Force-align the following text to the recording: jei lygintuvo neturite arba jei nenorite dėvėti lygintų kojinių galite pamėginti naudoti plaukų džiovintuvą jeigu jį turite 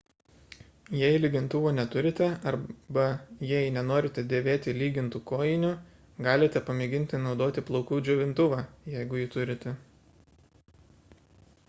jei 0.99 1.15
lygintuvo 1.23 1.69
neturite 1.79 2.29
arba 2.51 3.03
jei 3.49 3.67
nenorite 3.75 4.23
dėvėti 4.31 4.73
lygintų 4.79 5.21
kojinių 5.33 5.69
galite 6.29 6.65
pamėginti 6.71 7.21
naudoti 7.27 7.65
plaukų 7.71 7.99
džiovintuvą 8.09 8.63
jeigu 8.95 9.21
jį 9.25 9.29
turite 9.37 9.75